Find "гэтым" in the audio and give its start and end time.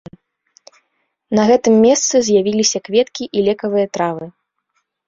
1.51-1.73